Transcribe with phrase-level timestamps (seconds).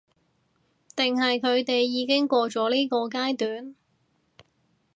[0.95, 3.75] 定係佢哋已經過咗呢個階段？